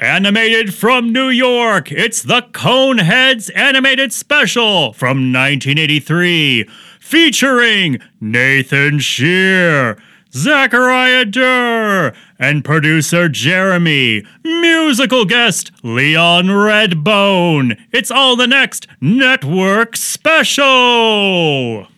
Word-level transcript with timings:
Animated 0.00 0.72
from 0.72 1.12
New 1.12 1.28
York, 1.28 1.92
it's 1.92 2.22
the 2.22 2.40
Coneheads 2.40 3.50
Animated 3.54 4.14
Special 4.14 4.94
from 4.94 5.30
1983, 5.30 6.66
featuring 6.98 7.98
Nathan 8.18 9.00
Shear, 9.00 10.02
Zachariah 10.32 11.26
Durr, 11.26 12.14
and 12.38 12.64
producer 12.64 13.28
Jeremy, 13.28 14.24
musical 14.42 15.26
guest 15.26 15.70
Leon 15.82 16.46
Redbone. 16.46 17.78
It's 17.92 18.10
all 18.10 18.36
the 18.36 18.46
next 18.46 18.86
network 19.02 19.98
special. 19.98 21.88